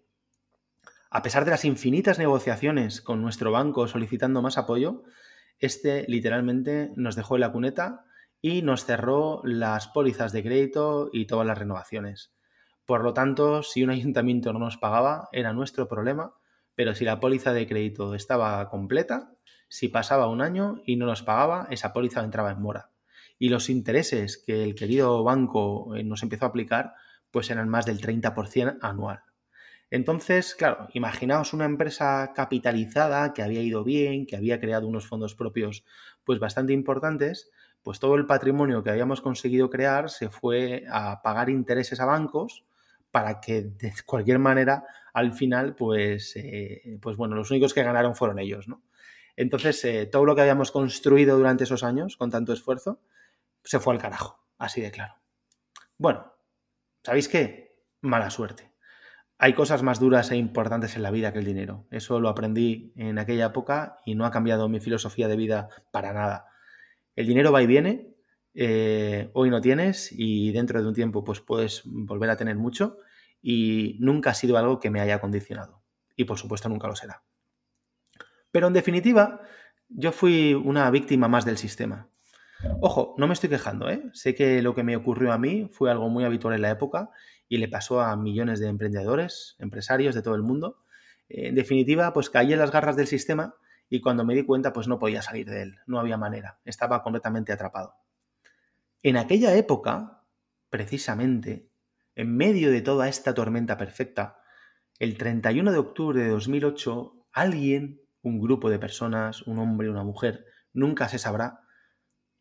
A 1.10 1.22
pesar 1.22 1.44
de 1.44 1.52
las 1.52 1.64
infinitas 1.64 2.18
negociaciones 2.18 3.00
con 3.00 3.22
nuestro 3.22 3.52
banco 3.52 3.86
solicitando 3.86 4.42
más 4.42 4.58
apoyo, 4.58 5.04
este 5.58 6.04
literalmente 6.08 6.92
nos 6.96 7.16
dejó 7.16 7.36
en 7.36 7.42
la 7.42 7.52
cuneta 7.52 8.04
y 8.42 8.62
nos 8.62 8.84
cerró 8.84 9.40
las 9.44 9.88
pólizas 9.88 10.32
de 10.32 10.42
crédito 10.42 11.08
y 11.12 11.26
todas 11.26 11.46
las 11.46 11.58
renovaciones. 11.58 12.32
Por 12.84 13.02
lo 13.02 13.14
tanto, 13.14 13.62
si 13.62 13.82
un 13.82 13.90
ayuntamiento 13.90 14.52
no 14.52 14.58
nos 14.58 14.76
pagaba, 14.76 15.28
era 15.32 15.52
nuestro 15.52 15.88
problema, 15.88 16.34
pero 16.74 16.94
si 16.94 17.04
la 17.04 17.20
póliza 17.20 17.52
de 17.52 17.66
crédito 17.66 18.14
estaba 18.14 18.68
completa, 18.68 19.32
si 19.68 19.88
pasaba 19.88 20.28
un 20.28 20.42
año 20.42 20.82
y 20.84 20.96
no 20.96 21.06
nos 21.06 21.22
pagaba, 21.22 21.66
esa 21.70 21.92
póliza 21.92 22.22
entraba 22.22 22.52
en 22.52 22.62
mora. 22.62 22.90
Y 23.38 23.48
los 23.48 23.68
intereses 23.70 24.42
que 24.44 24.62
el 24.62 24.74
querido 24.74 25.22
banco 25.24 25.94
eh, 25.96 26.04
nos 26.04 26.22
empezó 26.22 26.44
a 26.44 26.48
aplicar, 26.48 26.94
pues 27.30 27.50
eran 27.50 27.68
más 27.68 27.86
del 27.86 28.00
30% 28.00 28.78
anual. 28.80 29.22
Entonces, 29.90 30.54
claro, 30.54 30.88
imaginaos 30.94 31.52
una 31.52 31.64
empresa 31.64 32.32
capitalizada 32.34 33.32
que 33.32 33.42
había 33.42 33.62
ido 33.62 33.84
bien, 33.84 34.26
que 34.26 34.36
había 34.36 34.60
creado 34.60 34.88
unos 34.88 35.06
fondos 35.06 35.34
propios 35.34 35.84
pues 36.24 36.40
bastante 36.40 36.72
importantes, 36.72 37.50
pues 37.82 38.00
todo 38.00 38.16
el 38.16 38.26
patrimonio 38.26 38.82
que 38.82 38.90
habíamos 38.90 39.20
conseguido 39.20 39.70
crear 39.70 40.10
se 40.10 40.28
fue 40.28 40.84
a 40.90 41.22
pagar 41.22 41.50
intereses 41.50 42.00
a 42.00 42.04
bancos 42.04 42.64
para 43.12 43.40
que 43.40 43.62
de 43.62 43.92
cualquier 44.06 44.38
manera 44.40 44.84
al 45.14 45.32
final, 45.32 45.74
pues, 45.76 46.34
eh, 46.36 46.98
pues 47.00 47.16
bueno, 47.16 47.36
los 47.36 47.50
únicos 47.50 47.72
que 47.72 47.82
ganaron 47.82 48.16
fueron 48.16 48.38
ellos, 48.38 48.68
¿no? 48.68 48.82
Entonces, 49.36 49.82
eh, 49.84 50.06
todo 50.06 50.24
lo 50.24 50.34
que 50.34 50.42
habíamos 50.42 50.70
construido 50.70 51.36
durante 51.36 51.64
esos 51.64 51.84
años 51.84 52.16
con 52.16 52.30
tanto 52.30 52.52
esfuerzo 52.52 53.00
se 53.62 53.78
fue 53.78 53.94
al 53.94 54.00
carajo, 54.00 54.44
así 54.58 54.80
de 54.80 54.90
claro. 54.90 55.14
Bueno, 55.96 56.32
¿sabéis 57.02 57.28
qué? 57.28 57.82
Mala 58.02 58.30
suerte. 58.30 58.75
Hay 59.38 59.52
cosas 59.52 59.82
más 59.82 60.00
duras 60.00 60.30
e 60.30 60.36
importantes 60.36 60.96
en 60.96 61.02
la 61.02 61.10
vida 61.10 61.32
que 61.32 61.40
el 61.40 61.44
dinero. 61.44 61.86
Eso 61.90 62.20
lo 62.20 62.30
aprendí 62.30 62.92
en 62.96 63.18
aquella 63.18 63.46
época 63.46 63.98
y 64.06 64.14
no 64.14 64.24
ha 64.24 64.30
cambiado 64.30 64.68
mi 64.68 64.80
filosofía 64.80 65.28
de 65.28 65.36
vida 65.36 65.68
para 65.90 66.14
nada. 66.14 66.46
El 67.14 67.26
dinero 67.26 67.52
va 67.52 67.62
y 67.62 67.66
viene, 67.66 68.14
eh, 68.54 69.30
hoy 69.34 69.50
no 69.50 69.60
tienes 69.60 70.10
y 70.10 70.52
dentro 70.52 70.80
de 70.80 70.88
un 70.88 70.94
tiempo 70.94 71.22
pues 71.22 71.40
puedes 71.40 71.82
volver 71.84 72.30
a 72.30 72.36
tener 72.36 72.56
mucho 72.56 72.98
y 73.42 73.96
nunca 74.00 74.30
ha 74.30 74.34
sido 74.34 74.56
algo 74.56 74.80
que 74.80 74.90
me 74.90 75.00
haya 75.00 75.20
condicionado. 75.20 75.82
Y 76.16 76.24
por 76.24 76.38
supuesto 76.38 76.70
nunca 76.70 76.88
lo 76.88 76.96
será. 76.96 77.22
Pero 78.50 78.68
en 78.68 78.72
definitiva, 78.72 79.42
yo 79.88 80.12
fui 80.12 80.54
una 80.54 80.90
víctima 80.90 81.28
más 81.28 81.44
del 81.44 81.58
sistema. 81.58 82.08
Ojo, 82.80 83.14
no 83.18 83.26
me 83.26 83.34
estoy 83.34 83.50
quejando, 83.50 83.90
¿eh? 83.90 84.02
Sé 84.14 84.34
que 84.34 84.62
lo 84.62 84.74
que 84.74 84.82
me 84.82 84.96
ocurrió 84.96 85.32
a 85.32 85.38
mí 85.38 85.68
fue 85.70 85.90
algo 85.90 86.08
muy 86.08 86.24
habitual 86.24 86.54
en 86.54 86.62
la 86.62 86.70
época 86.70 87.10
y 87.48 87.58
le 87.58 87.68
pasó 87.68 88.00
a 88.00 88.16
millones 88.16 88.60
de 88.60 88.68
emprendedores, 88.68 89.56
empresarios 89.58 90.14
de 90.14 90.22
todo 90.22 90.34
el 90.34 90.42
mundo. 90.42 90.82
En 91.28 91.54
definitiva, 91.54 92.12
pues 92.12 92.30
caí 92.30 92.52
en 92.52 92.58
las 92.58 92.70
garras 92.70 92.96
del 92.96 93.06
sistema 93.06 93.54
y 93.88 94.00
cuando 94.00 94.24
me 94.24 94.34
di 94.34 94.44
cuenta, 94.44 94.72
pues 94.72 94.88
no 94.88 94.98
podía 94.98 95.22
salir 95.22 95.48
de 95.48 95.62
él, 95.62 95.78
no 95.86 96.00
había 96.00 96.16
manera, 96.16 96.58
estaba 96.64 97.02
completamente 97.02 97.52
atrapado. 97.52 97.94
En 99.02 99.16
aquella 99.16 99.54
época, 99.54 100.22
precisamente, 100.70 101.70
en 102.14 102.36
medio 102.36 102.70
de 102.70 102.82
toda 102.82 103.08
esta 103.08 103.34
tormenta 103.34 103.76
perfecta, 103.76 104.40
el 104.98 105.16
31 105.18 105.70
de 105.72 105.78
octubre 105.78 106.20
de 106.20 106.30
2008, 106.30 107.26
alguien, 107.32 108.00
un 108.22 108.40
grupo 108.40 108.70
de 108.70 108.78
personas, 108.78 109.42
un 109.42 109.58
hombre, 109.58 109.90
una 109.90 110.02
mujer, 110.02 110.46
nunca 110.72 111.08
se 111.08 111.18
sabrá, 111.18 111.60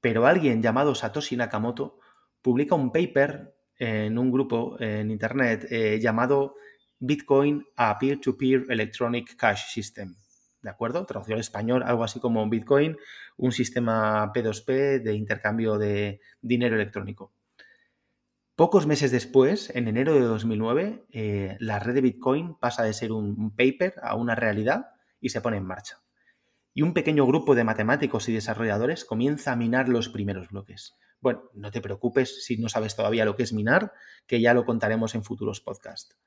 pero 0.02 0.26
alguien 0.26 0.62
llamado 0.62 0.96
Satoshi 0.96 1.36
Nakamoto 1.36 2.00
publica 2.42 2.76
un 2.76 2.92
paper 2.92 3.55
en 3.78 4.18
un 4.18 4.32
grupo 4.32 4.78
en 4.80 5.12
Internet 5.12 5.68
eh, 5.70 6.00
llamado 6.02 6.56
Bitcoin 7.00 7.66
a 7.76 7.98
Peer-to-Peer 8.00 8.66
Electronic 8.70 9.36
Cash 9.36 9.72
System. 9.72 10.16
¿De 10.62 10.70
acuerdo? 10.70 11.06
Traducción 11.06 11.36
al 11.36 11.42
español, 11.42 11.84
algo 11.84 12.04
así 12.04 12.20
como 12.20 12.50
Bitcoin, 12.50 12.98
un 13.38 13.52
sistema 13.52 14.32
P2P 14.34 15.04
de 15.04 15.14
intercambio 15.14 15.78
de 15.78 16.22
dinero 16.42 16.76
electrónico. 16.76 17.34
Pocos 18.56 18.88
meses 18.88 19.12
después, 19.12 19.70
en 19.76 19.88
enero 19.88 20.14
de 20.14 20.22
2009, 20.22 21.06
eh, 21.12 21.58
la 21.60 21.78
red 21.78 21.94
de 21.94 22.02
Bitcoin 22.02 22.56
pasa 22.56 22.84
de 22.84 22.94
ser 22.94 23.12
un 23.12 23.54
paper 23.56 23.96
a 24.02 24.16
una 24.16 24.34
realidad 24.34 24.88
y 25.20 25.30
se 25.30 25.42
pone 25.42 25.58
en 25.58 25.66
marcha. 25.66 26.02
Y 26.74 26.82
un 26.82 26.94
pequeño 26.94 27.26
grupo 27.28 27.54
de 27.54 27.64
matemáticos 27.64 28.28
y 28.30 28.34
desarrolladores 28.34 29.06
comienza 29.06 29.52
a 29.52 29.56
minar 29.56 29.90
los 29.90 30.10
primeros 30.10 30.50
bloques. 30.50 30.96
Bueno, 31.22 31.50
no 31.54 31.72
te 31.72 31.82
preocupes 31.82 32.46
si 32.46 32.58
no 32.58 32.70
sabes 32.70 32.96
todavía 32.96 33.26
lo 33.26 33.36
que 33.36 33.44
es 33.44 33.54
minar, 33.54 33.94
que 34.28 34.42
ya 34.42 34.54
lo 34.54 34.66
contaremos 34.66 35.16
en 35.16 35.24
futuros 35.24 35.62
podcasts. 35.62 36.18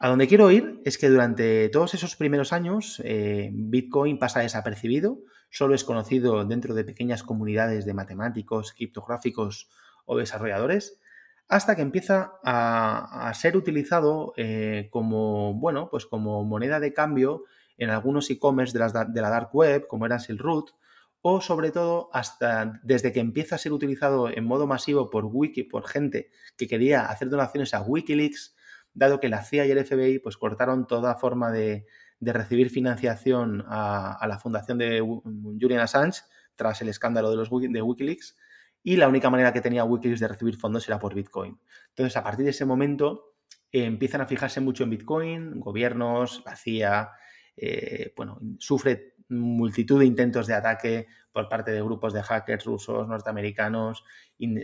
A 0.00 0.08
donde 0.08 0.28
quiero 0.28 0.50
ir 0.52 0.80
es 0.84 0.96
que 0.96 1.08
durante 1.08 1.68
todos 1.70 1.94
esos 1.94 2.14
primeros 2.14 2.52
años 2.52 3.02
eh, 3.04 3.50
Bitcoin 3.52 4.18
pasa 4.18 4.40
desapercibido, 4.40 5.18
solo 5.50 5.74
es 5.74 5.82
conocido 5.82 6.44
dentro 6.44 6.74
de 6.74 6.84
pequeñas 6.84 7.24
comunidades 7.24 7.84
de 7.84 7.94
matemáticos, 7.94 8.72
criptográficos 8.72 9.68
o 10.06 10.16
desarrolladores, 10.16 11.00
hasta 11.48 11.74
que 11.74 11.82
empieza 11.82 12.34
a, 12.44 13.32
ser 13.34 13.56
utilizado 13.56 14.34
eh, 14.36 14.88
como, 14.90 15.54
bueno, 15.54 15.88
pues 15.90 16.06
como 16.06 16.44
moneda 16.44 16.78
de 16.78 16.92
cambio 16.92 17.44
en 17.78 17.90
algunos 17.90 18.30
e-commerce 18.30 18.76
de, 18.76 19.20
la 19.20 19.30
dark 19.30 19.54
web, 19.54 19.86
como 19.86 20.04
era 20.06 20.18
Silroot, 20.18 20.72
o 21.22 21.40
sobre 21.40 21.70
todo 21.70 22.10
hasta 22.12 22.80
desde 22.82 23.12
que 23.12 23.20
empieza 23.20 23.56
a 23.56 23.58
ser 23.58 23.72
utilizado 23.72 24.30
en 24.30 24.44
modo 24.44 24.66
masivo 24.66 25.10
por 25.10 25.24
wiki, 25.26 25.64
por 25.64 25.86
gente 25.86 26.30
que 26.56 26.68
quería 26.68 27.06
hacer 27.06 27.28
donaciones 27.28 27.74
a 27.74 27.82
Wikileaks, 27.82 28.56
dado 28.94 29.20
que 29.20 29.28
la 29.28 29.42
CIA 29.42 29.66
y 29.66 29.70
el 29.70 29.84
FBI 29.84 30.18
pues 30.20 30.36
cortaron 30.36 30.86
toda 30.86 31.16
forma 31.16 31.50
de, 31.50 31.86
recibir 32.20 32.70
financiación 32.70 33.64
a, 33.68 34.24
la 34.28 34.38
fundación 34.38 34.78
de 34.78 35.00
Julian 35.00 35.80
Assange 35.80 36.22
tras 36.56 36.82
el 36.82 36.88
escándalo 36.88 37.30
de 37.30 37.36
los 37.36 37.48
de 37.50 37.82
Wikileaks 37.82 38.36
y 38.82 38.96
la 38.96 39.08
única 39.08 39.30
manera 39.30 39.52
que 39.52 39.60
tenía 39.60 39.84
Wikileaks 39.84 40.20
de 40.20 40.28
recibir 40.28 40.56
fondos 40.56 40.88
era 40.88 40.98
por 40.98 41.14
Bitcoin. 41.14 41.60
Entonces, 41.90 42.16
a 42.16 42.22
partir 42.22 42.44
de 42.44 42.50
ese 42.50 42.64
momento 42.64 43.34
eh, 43.70 43.84
empiezan 43.84 44.20
a 44.20 44.26
fijarse 44.26 44.60
mucho 44.60 44.84
en 44.84 44.90
Bitcoin, 44.90 45.60
gobiernos, 45.60 46.42
la 46.44 46.56
CIA, 46.56 47.10
eh, 47.56 48.12
bueno, 48.16 48.40
sufre 48.58 49.14
multitud 49.28 49.98
de 50.00 50.06
intentos 50.06 50.46
de 50.46 50.54
ataque 50.54 51.06
por 51.32 51.48
parte 51.48 51.70
de 51.70 51.82
grupos 51.82 52.12
de 52.12 52.22
hackers 52.22 52.64
rusos, 52.64 53.06
norteamericanos, 53.06 54.04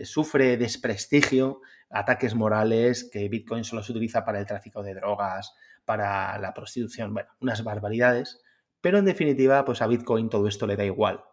sufre 0.03 0.57
desprestigio, 0.57 1.61
ataques 1.89 2.35
morales, 2.35 3.09
que 3.11 3.29
Bitcoin 3.29 3.63
solo 3.63 3.83
se 3.83 3.91
utiliza 3.91 4.25
para 4.25 4.39
el 4.39 4.45
tráfico 4.45 4.83
de 4.83 4.95
drogas, 4.95 5.53
para 5.85 6.37
la 6.39 6.53
prostitución, 6.53 7.13
bueno, 7.13 7.29
unas 7.39 7.63
barbaridades, 7.63 8.41
pero 8.81 8.97
en 8.97 9.05
definitiva, 9.05 9.63
pues 9.65 9.81
a 9.81 9.87
Bitcoin 9.87 10.29
todo 10.29 10.47
esto 10.47 10.67
le 10.67 10.75
da 10.75 10.85
igual. 10.85 11.23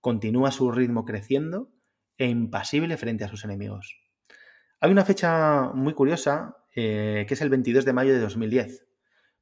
Continúa 0.00 0.50
su 0.50 0.70
ritmo 0.70 1.04
creciendo 1.04 1.70
e 2.18 2.26
impasible 2.26 2.96
frente 2.96 3.24
a 3.24 3.28
sus 3.28 3.44
enemigos. 3.44 3.98
Hay 4.80 4.90
una 4.90 5.04
fecha 5.04 5.70
muy 5.74 5.94
curiosa, 5.94 6.58
eh, 6.74 7.24
que 7.26 7.34
es 7.34 7.40
el 7.40 7.48
22 7.48 7.84
de 7.84 7.92
mayo 7.92 8.12
de 8.12 8.20
2010 8.20 8.83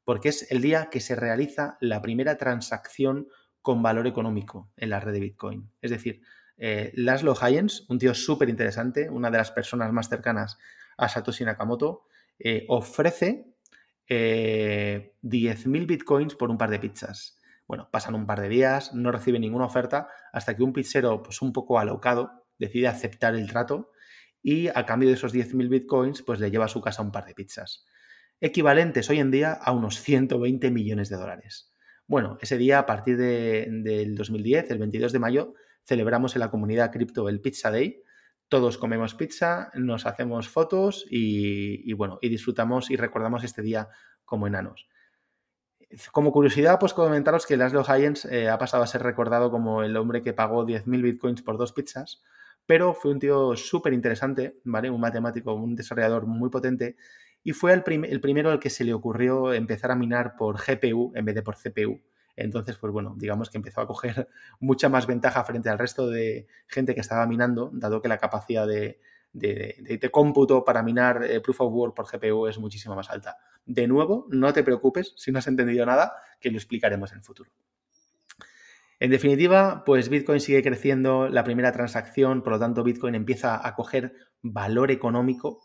porque 0.04 0.30
es 0.30 0.50
el 0.50 0.60
día 0.60 0.88
que 0.90 1.00
se 1.00 1.14
realiza 1.14 1.76
la 1.80 2.02
primera 2.02 2.36
transacción 2.36 3.28
con 3.60 3.82
valor 3.82 4.06
económico 4.06 4.72
en 4.76 4.90
la 4.90 5.00
red 5.00 5.12
de 5.12 5.20
Bitcoin. 5.20 5.70
Es 5.80 5.90
decir, 5.90 6.22
eh, 6.56 6.92
Laszlo 6.94 7.34
Hayens, 7.40 7.86
un 7.88 7.98
tío 7.98 8.14
súper 8.14 8.48
interesante, 8.48 9.08
una 9.08 9.30
de 9.30 9.38
las 9.38 9.52
personas 9.52 9.92
más 9.92 10.08
cercanas 10.08 10.58
a 10.96 11.08
Satoshi 11.08 11.44
Nakamoto, 11.44 12.06
eh, 12.38 12.66
ofrece 12.68 13.46
10.000 14.08 15.82
eh, 15.82 15.86
bitcoins 15.86 16.34
por 16.34 16.50
un 16.50 16.58
par 16.58 16.70
de 16.70 16.80
pizzas. 16.80 17.40
Bueno, 17.66 17.88
pasan 17.90 18.14
un 18.14 18.26
par 18.26 18.40
de 18.40 18.48
días, 18.48 18.92
no 18.94 19.12
recibe 19.12 19.38
ninguna 19.38 19.66
oferta, 19.66 20.08
hasta 20.32 20.56
que 20.56 20.62
un 20.62 20.72
pizzero, 20.72 21.22
pues 21.22 21.40
un 21.40 21.52
poco 21.52 21.78
alocado, 21.78 22.44
decide 22.58 22.88
aceptar 22.88 23.34
el 23.34 23.48
trato 23.48 23.92
y 24.42 24.68
a 24.68 24.84
cambio 24.84 25.08
de 25.08 25.14
esos 25.14 25.32
10.000 25.32 25.68
bitcoins, 25.68 26.22
pues 26.22 26.40
le 26.40 26.50
lleva 26.50 26.64
a 26.64 26.68
su 26.68 26.80
casa 26.80 27.02
un 27.02 27.12
par 27.12 27.24
de 27.24 27.34
pizzas 27.34 27.86
equivalentes 28.42 29.08
hoy 29.08 29.20
en 29.20 29.30
día 29.30 29.52
a 29.52 29.70
unos 29.70 30.00
120 30.00 30.70
millones 30.72 31.08
de 31.08 31.16
dólares. 31.16 31.72
Bueno, 32.08 32.38
ese 32.40 32.58
día, 32.58 32.80
a 32.80 32.86
partir 32.86 33.16
del 33.16 34.16
2010, 34.16 34.70
el 34.72 34.78
22 34.78 35.12
de 35.12 35.18
mayo, 35.20 35.54
celebramos 35.84 36.34
en 36.34 36.40
la 36.40 36.50
comunidad 36.50 36.90
cripto 36.90 37.28
el 37.28 37.40
Pizza 37.40 37.70
Day. 37.70 38.02
Todos 38.48 38.78
comemos 38.78 39.14
pizza, 39.14 39.70
nos 39.74 40.06
hacemos 40.06 40.48
fotos 40.48 41.06
y, 41.08 41.90
bueno, 41.92 42.18
y 42.20 42.28
disfrutamos 42.28 42.90
y 42.90 42.96
recordamos 42.96 43.44
este 43.44 43.62
día 43.62 43.88
como 44.24 44.48
enanos. 44.48 44.88
Como 46.10 46.32
curiosidad, 46.32 46.78
pues 46.80 46.94
comentaros 46.94 47.46
que 47.46 47.56
Laszlo 47.56 47.84
Hayens 47.86 48.24
eh, 48.24 48.48
ha 48.48 48.58
pasado 48.58 48.82
a 48.82 48.88
ser 48.88 49.02
recordado 49.02 49.50
como 49.50 49.84
el 49.84 49.96
hombre 49.96 50.22
que 50.22 50.32
pagó 50.32 50.66
10.000 50.66 51.02
bitcoins 51.02 51.42
por 51.42 51.58
dos 51.58 51.72
pizzas, 51.72 52.22
pero 52.66 52.92
fue 52.92 53.12
un 53.12 53.20
tío 53.20 53.56
súper 53.56 53.92
interesante, 53.92 54.58
¿vale? 54.64 54.90
Un 54.90 55.00
matemático, 55.00 55.54
un 55.54 55.76
desarrollador 55.76 56.26
muy 56.26 56.50
potente 56.50 56.96
y 57.44 57.52
fue 57.52 57.72
el, 57.72 57.82
primero 57.82 58.50
al 58.50 58.60
que 58.60 58.70
se 58.70 58.84
le 58.84 58.94
ocurrió 58.94 59.52
empezar 59.52 59.90
a 59.90 59.96
minar 59.96 60.36
por 60.36 60.56
GPU 60.56 61.12
en 61.14 61.24
vez 61.24 61.34
de 61.34 61.42
por 61.42 61.56
CPU. 61.56 62.00
Entonces, 62.36 62.76
pues 62.78 62.92
bueno, 62.92 63.14
digamos 63.18 63.50
que 63.50 63.58
empezó 63.58 63.80
a 63.80 63.86
coger 63.86 64.28
mucha 64.60 64.88
más 64.88 65.06
ventaja 65.06 65.44
frente 65.44 65.68
al 65.68 65.78
resto 65.78 66.08
de 66.08 66.46
gente 66.66 66.94
que 66.94 67.00
estaba 67.00 67.26
minando, 67.26 67.70
dado 67.72 68.00
que 68.00 68.08
la 68.08 68.18
capacidad 68.18 68.66
de, 68.66 69.00
cómputo 70.10 70.64
para 70.64 70.82
minar 70.82 71.24
eh, 71.24 71.40
Proof 71.40 71.62
of 71.62 71.72
Work 71.72 71.94
por 71.94 72.06
GPU 72.06 72.46
es 72.46 72.58
muchísimo 72.58 72.94
más 72.94 73.10
alta. 73.10 73.38
De 73.66 73.86
nuevo, 73.86 74.26
no 74.30 74.52
te 74.52 74.62
preocupes 74.62 75.14
si 75.16 75.32
no 75.32 75.38
has 75.38 75.46
entendido 75.46 75.84
nada, 75.84 76.14
que 76.40 76.50
lo 76.50 76.56
explicaremos 76.56 77.12
en 77.12 77.18
el 77.18 77.24
futuro. 77.24 77.50
En 78.98 79.10
definitiva, 79.10 79.82
pues 79.84 80.08
Bitcoin 80.08 80.38
sigue 80.38 80.62
creciendo, 80.62 81.28
la 81.28 81.42
primera 81.42 81.72
transacción, 81.72 82.42
por 82.42 82.52
lo 82.52 82.60
tanto 82.60 82.84
Bitcoin 82.84 83.16
empieza 83.16 83.66
a 83.66 83.74
coger 83.74 84.14
valor 84.42 84.92
económico 84.92 85.60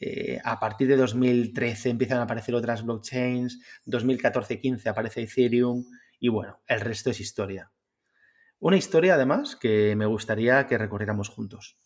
eh, 0.00 0.40
a 0.44 0.58
partir 0.60 0.88
de 0.88 0.96
2013 0.96 1.90
empiezan 1.90 2.18
a 2.18 2.22
aparecer 2.22 2.54
otras 2.54 2.84
blockchains, 2.84 3.60
2014-15 3.86 4.86
aparece 4.86 5.22
Ethereum 5.22 5.84
y 6.18 6.28
bueno, 6.28 6.60
el 6.66 6.80
resto 6.80 7.10
es 7.10 7.20
historia. 7.20 7.70
Una 8.58 8.76
historia 8.76 9.14
además 9.14 9.56
que 9.56 9.94
me 9.96 10.06
gustaría 10.06 10.66
que 10.66 10.78
recorriéramos 10.78 11.28
juntos. 11.28 11.78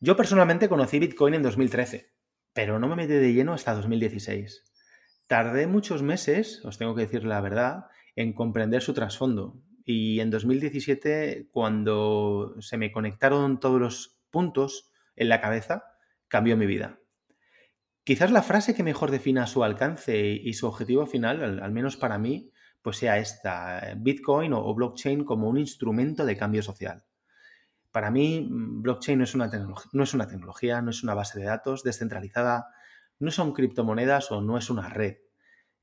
Yo 0.00 0.16
personalmente 0.16 0.68
conocí 0.68 0.98
Bitcoin 0.98 1.34
en 1.34 1.42
2013, 1.42 2.12
pero 2.52 2.78
no 2.78 2.88
me 2.88 2.96
metí 2.96 3.14
de 3.14 3.32
lleno 3.32 3.54
hasta 3.54 3.74
2016. 3.74 4.64
Tardé 5.26 5.66
muchos 5.66 6.02
meses, 6.02 6.62
os 6.64 6.76
tengo 6.76 6.94
que 6.94 7.02
decir 7.02 7.24
la 7.24 7.40
verdad, 7.40 7.86
en 8.16 8.32
comprender 8.32 8.82
su 8.82 8.94
trasfondo. 8.94 9.62
y 9.84 10.20
en 10.20 10.30
2017, 10.30 11.48
cuando 11.50 12.54
se 12.60 12.76
me 12.76 12.92
conectaron 12.92 13.58
todos 13.58 13.80
los 13.80 14.20
puntos 14.30 14.92
en 15.16 15.28
la 15.28 15.40
cabeza, 15.40 15.91
cambió 16.32 16.56
mi 16.56 16.64
vida. 16.64 16.98
Quizás 18.04 18.30
la 18.30 18.40
frase 18.40 18.74
que 18.74 18.82
mejor 18.82 19.10
defina 19.10 19.46
su 19.46 19.62
alcance 19.64 20.18
y 20.18 20.54
su 20.54 20.66
objetivo 20.66 21.04
final, 21.06 21.60
al, 21.62 21.72
menos 21.72 21.98
para 21.98 22.16
mí, 22.16 22.50
pues 22.80 22.96
sea 22.96 23.18
esta, 23.18 23.92
Bitcoin 23.98 24.54
o, 24.54 24.74
blockchain 24.74 25.24
como 25.24 25.46
un 25.50 25.58
instrumento 25.58 26.24
de 26.24 26.38
cambio 26.38 26.62
social. 26.62 27.04
Para 27.90 28.10
mí, 28.10 28.48
mm, 28.50 28.80
blockchain 28.80 29.18
no 29.18 29.24
es, 29.24 29.34
una 29.34 29.50
tecnología, 29.50 30.80
no 30.80 30.90
es 30.90 31.02
una 31.02 31.12
base 31.12 31.38
de 31.38 31.44
datos 31.44 31.82
descentralizada, 31.82 32.68
no 33.18 33.30
son 33.30 33.52
criptomonedas 33.52 34.32
o 34.32 34.40
no 34.40 34.56
es 34.56 34.70
una 34.70 34.88
red. 34.88 35.18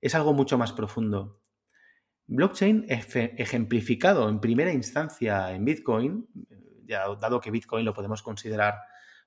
Es 0.01 0.15
algo 0.15 0.33
mucho 0.33 0.57
más 0.57 0.73
profundo. 0.73 1.43
Blockchain 2.25 2.87
ejemplificado 2.89 4.27
en 4.27 4.39
primera 4.39 4.73
instancia 4.73 5.51
en 5.51 5.63
Bitcoin, 5.63 6.27
ya 6.85 7.03
dado 7.21 7.39
que 7.39 7.51
Bitcoin 7.51 7.85
lo 7.85 7.93
podemos 7.93 8.23
considerar 8.23 8.79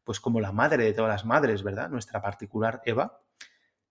pues 0.04 0.20
como 0.20 0.40
la 0.40 0.52
madre 0.52 0.84
de 0.84 0.92
todas 0.92 1.10
las 1.10 1.24
madres, 1.24 1.62
¿verdad? 1.62 1.90
Nuestra 1.90 2.20
particular 2.20 2.82
Eva, 2.84 3.20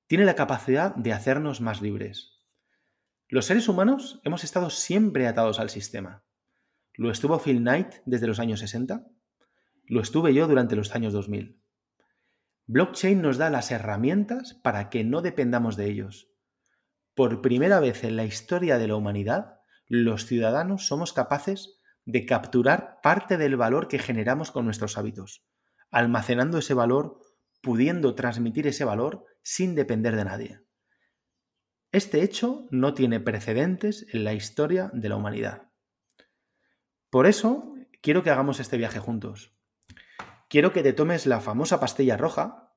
tiene 0.07 0.25
la 0.25 0.35
capacidad 0.35 0.93
de 0.95 1.13
hacernos 1.13 1.61
más 1.61 1.81
libres. 1.81 2.39
Los 3.29 3.45
seres 3.45 3.69
humanos 3.69 4.19
hemos 4.23 4.43
estado 4.43 4.69
siempre 4.69 5.27
atados 5.27 5.59
al 5.59 5.69
sistema. 5.69 6.23
Lo 6.93 7.11
estuvo 7.11 7.39
Phil 7.39 7.59
Knight 7.59 7.95
desde 8.05 8.27
los 8.27 8.39
años 8.39 8.59
60, 8.59 9.05
lo 9.85 10.01
estuve 10.01 10.33
yo 10.33 10.47
durante 10.47 10.75
los 10.75 10.93
años 10.95 11.13
2000. 11.13 11.61
Blockchain 12.67 13.21
nos 13.21 13.37
da 13.37 13.49
las 13.49 13.71
herramientas 13.71 14.53
para 14.53 14.89
que 14.89 15.03
no 15.03 15.21
dependamos 15.21 15.77
de 15.77 15.89
ellos. 15.89 16.29
Por 17.15 17.41
primera 17.41 17.79
vez 17.79 18.03
en 18.03 18.17
la 18.17 18.25
historia 18.25 18.77
de 18.77 18.87
la 18.87 18.95
humanidad, 18.95 19.59
los 19.87 20.25
ciudadanos 20.25 20.87
somos 20.87 21.13
capaces 21.13 21.81
de 22.05 22.25
capturar 22.25 22.99
parte 23.01 23.37
del 23.37 23.55
valor 23.55 23.87
que 23.87 23.99
generamos 23.99 24.51
con 24.51 24.65
nuestros 24.65 24.97
hábitos 24.97 25.45
almacenando 25.91 26.57
ese 26.57 26.73
valor, 26.73 27.19
pudiendo 27.61 28.15
transmitir 28.15 28.65
ese 28.65 28.85
valor 28.85 29.25
sin 29.43 29.75
depender 29.75 30.15
de 30.15 30.25
nadie. 30.25 30.61
Este 31.91 32.23
hecho 32.23 32.67
no 32.71 32.93
tiene 32.93 33.19
precedentes 33.19 34.07
en 34.13 34.23
la 34.23 34.33
historia 34.33 34.89
de 34.93 35.09
la 35.09 35.17
humanidad. 35.17 35.69
Por 37.09 37.27
eso 37.27 37.75
quiero 38.01 38.23
que 38.23 38.29
hagamos 38.29 38.61
este 38.61 38.77
viaje 38.77 38.99
juntos. 38.99 39.53
Quiero 40.47 40.71
que 40.71 40.83
te 40.83 40.93
tomes 40.93 41.25
la 41.25 41.41
famosa 41.41 41.79
pastilla 41.81 42.15
roja, 42.15 42.73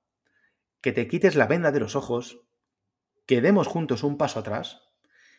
que 0.80 0.92
te 0.92 1.06
quites 1.06 1.36
la 1.36 1.46
venda 1.46 1.70
de 1.70 1.80
los 1.80 1.94
ojos, 1.94 2.40
que 3.26 3.40
demos 3.40 3.68
juntos 3.68 4.02
un 4.02 4.18
paso 4.18 4.40
atrás 4.40 4.82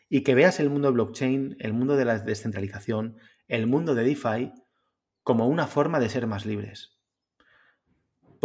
y 0.09 0.23
que 0.23 0.35
veas 0.35 0.59
el 0.59 0.69
mundo 0.69 0.91
blockchain, 0.93 1.57
el 1.59 1.73
mundo 1.73 1.97
de 1.97 2.05
la 2.05 2.19
descentralización, 2.19 3.17
el 3.47 3.67
mundo 3.67 3.93
de 3.93 4.03
DeFi 4.05 4.53
como 5.23 5.47
una 5.47 5.67
forma 5.67 5.99
de 5.99 6.09
ser 6.09 6.27
más 6.27 6.45
libres. 6.45 6.94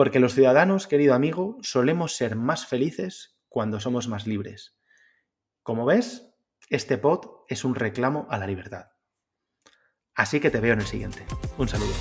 Porque 0.00 0.18
los 0.18 0.32
ciudadanos, 0.32 0.86
querido 0.86 1.12
amigo, 1.12 1.58
solemos 1.60 2.16
ser 2.16 2.34
más 2.34 2.64
felices 2.64 3.36
cuando 3.50 3.80
somos 3.80 4.08
más 4.08 4.26
libres. 4.26 4.74
Como 5.62 5.84
ves, 5.84 6.32
este 6.70 6.96
pod 6.96 7.44
es 7.48 7.66
un 7.66 7.74
reclamo 7.74 8.26
a 8.30 8.38
la 8.38 8.46
libertad. 8.46 8.92
Así 10.14 10.40
que 10.40 10.48
te 10.48 10.60
veo 10.60 10.72
en 10.72 10.80
el 10.80 10.86
siguiente. 10.86 11.26
Un 11.58 11.68
saludo. 11.68 11.92